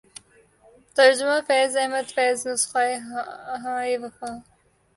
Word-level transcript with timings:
ترجمہ 0.97 1.37
فیض 1.47 1.71
احمد 1.81 2.07
فیض 2.15 2.39
نسخہ 2.47 2.83
ہائے 3.63 3.95
وفا 4.03 4.31